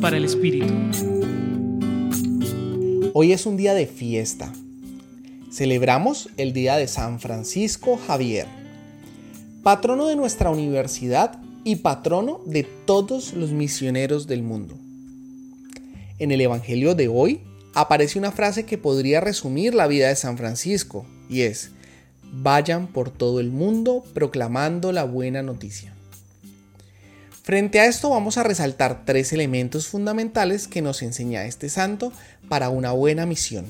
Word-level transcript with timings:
Para 0.00 0.16
el 0.16 0.24
Espíritu. 0.24 0.72
Hoy 3.12 3.32
es 3.32 3.46
un 3.46 3.56
día 3.56 3.74
de 3.74 3.86
fiesta. 3.86 4.52
Celebramos 5.52 6.30
el 6.36 6.52
Día 6.52 6.76
de 6.76 6.88
San 6.88 7.20
Francisco 7.20 8.00
Javier, 8.06 8.46
patrono 9.62 10.06
de 10.06 10.16
nuestra 10.16 10.50
universidad 10.50 11.38
y 11.64 11.76
patrono 11.76 12.40
de 12.46 12.64
todos 12.64 13.34
los 13.34 13.52
misioneros 13.52 14.26
del 14.26 14.42
mundo. 14.42 14.74
En 16.18 16.32
el 16.32 16.40
Evangelio 16.40 16.94
de 16.94 17.08
hoy 17.08 17.42
aparece 17.74 18.18
una 18.18 18.32
frase 18.32 18.64
que 18.64 18.78
podría 18.78 19.20
resumir 19.20 19.74
la 19.74 19.86
vida 19.86 20.08
de 20.08 20.16
San 20.16 20.38
Francisco 20.38 21.04
y 21.28 21.42
es, 21.42 21.70
vayan 22.32 22.86
por 22.86 23.10
todo 23.10 23.38
el 23.38 23.50
mundo 23.50 24.02
proclamando 24.14 24.92
la 24.92 25.04
buena 25.04 25.42
noticia. 25.42 25.94
Frente 27.42 27.80
a 27.80 27.86
esto 27.86 28.08
vamos 28.08 28.38
a 28.38 28.44
resaltar 28.44 29.04
tres 29.04 29.32
elementos 29.32 29.88
fundamentales 29.88 30.68
que 30.68 30.80
nos 30.80 31.02
enseña 31.02 31.44
este 31.44 31.68
santo 31.68 32.12
para 32.48 32.70
una 32.70 32.92
buena 32.92 33.26
misión. 33.26 33.66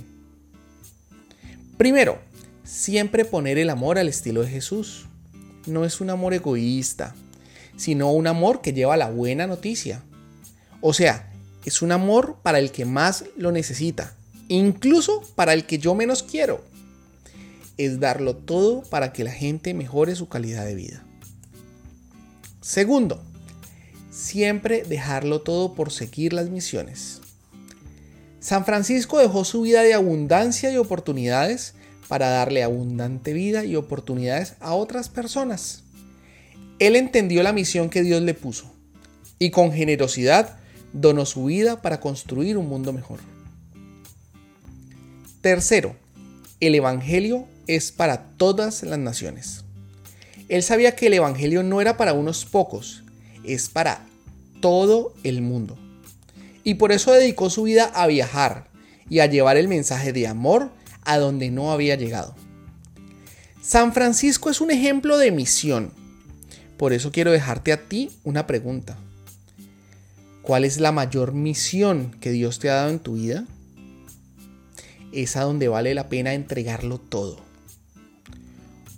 Primero, 1.79 2.19
siempre 2.65 3.24
poner 3.24 3.56
el 3.56 3.70
amor 3.70 3.98
al 3.98 4.09
estilo 4.09 4.43
de 4.43 4.51
Jesús. 4.51 5.06
No 5.66 5.87
es 5.87 6.02
un 6.02 6.10
amor 6.10 6.34
egoísta, 6.34 7.15
sino 7.77 8.12
un 8.12 8.27
amor 8.27 8.60
que 8.60 8.74
lleva 8.74 8.98
la 8.98 9.10
buena 9.10 9.46
noticia. 9.46 10.02
O 10.82 10.93
sea, 10.93 11.32
es 11.65 11.80
un 11.80 11.93
amor 11.93 12.41
para 12.43 12.59
el 12.59 12.73
que 12.73 12.84
más 12.84 13.24
lo 13.38 13.52
necesita, 13.52 14.15
incluso 14.48 15.23
para 15.34 15.54
el 15.54 15.65
que 15.65 15.79
yo 15.79 15.95
menos 15.95 16.23
quiero. 16.23 16.62
Es 17.79 18.01
darlo 18.01 18.37
todo 18.37 18.82
para 18.82 19.15
que 19.15 19.24
la 19.24 19.32
gente 19.32 19.73
mejore 19.73 20.15
su 20.15 20.29
calidad 20.29 20.66
de 20.66 20.74
vida. 20.74 21.04
Segundo, 22.60 23.23
siempre 24.32 24.82
dejarlo 24.82 25.42
todo 25.42 25.74
por 25.74 25.92
seguir 25.92 26.32
las 26.32 26.48
misiones. 26.48 27.20
San 28.40 28.65
Francisco 28.65 29.18
dejó 29.18 29.45
su 29.45 29.60
vida 29.60 29.82
de 29.82 29.93
abundancia 29.93 30.73
y 30.73 30.79
oportunidades 30.79 31.74
para 32.09 32.30
darle 32.30 32.62
abundante 32.62 33.34
vida 33.34 33.66
y 33.66 33.76
oportunidades 33.76 34.54
a 34.60 34.73
otras 34.73 35.10
personas. 35.10 35.82
Él 36.79 36.96
entendió 36.96 37.42
la 37.42 37.52
misión 37.52 37.90
que 37.90 38.02
Dios 38.02 38.23
le 38.23 38.32
puso 38.32 38.73
y 39.38 39.51
con 39.51 39.70
generosidad 39.70 40.57
donó 40.95 41.26
su 41.26 41.45
vida 41.45 41.82
para 41.82 42.01
construir 42.01 42.57
un 42.57 42.68
mundo 42.70 42.95
mejor. 42.95 43.20
Tercero, 45.42 45.95
el 46.60 46.74
Evangelio 46.74 47.46
es 47.66 47.92
para 47.92 48.30
todas 48.38 48.82
las 48.82 48.98
naciones. 48.98 49.66
Él 50.48 50.62
sabía 50.62 50.96
que 50.96 51.09
el 51.09 51.14
Evangelio 51.14 51.62
no 51.62 51.82
era 51.82 51.98
para 51.98 52.14
unos 52.14 52.46
pocos, 52.46 53.04
es 53.45 53.68
para 53.68 54.07
todo 54.63 55.13
el 55.24 55.43
mundo. 55.43 55.77
Y 56.65 56.74
por 56.74 56.93
eso 56.93 57.13
dedicó 57.13 57.51
su 57.51 57.65
vida 57.65 57.85
a 57.95 58.07
viajar 58.07 58.69
y 59.10 59.19
a 59.19 59.27
llevar 59.27 59.59
el 59.59 59.69
mensaje 59.69 60.15
de 60.15 60.27
amor 60.27 60.71
a 61.04 61.19
donde 61.19 61.51
no 61.51 61.73
había 61.73 61.96
llegado. 61.96 62.35
San 63.60 63.93
Francisco 63.93 64.49
es 64.49 64.62
un 64.62 64.71
ejemplo 64.71 65.19
de 65.19 65.32
misión. 65.32 65.93
Por 66.78 66.94
eso 66.94 67.12
quiero 67.12 67.32
dejarte 67.32 67.72
a 67.72 67.88
ti 67.88 68.10
una 68.25 68.47
pregunta. 68.47 68.97
¿Cuál 70.43 70.65
es 70.65 70.81
la 70.81 70.93
mayor 70.93 71.32
misión 71.32 72.16
que 72.21 72.31
Dios 72.31 72.59
te 72.59 72.71
ha 72.71 72.75
dado 72.76 72.91
en 72.91 72.99
tu 73.00 73.15
vida? 73.15 73.44
Es 75.12 75.37
a 75.37 75.43
donde 75.43 75.69
vale 75.69 75.94
la 75.94 76.09
pena 76.09 76.34
entregarlo 76.34 76.99
todo. 76.99 77.41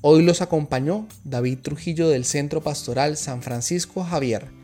Hoy 0.01 0.23
los 0.23 0.43
acompañó 0.43 1.09
David 1.25 1.59
Trujillo 1.63 2.09
del 2.09 2.27
Centro 2.27 2.63
Pastoral 2.63 3.17
San 3.17 3.43
Francisco 3.43 4.05
Javier 4.05 4.64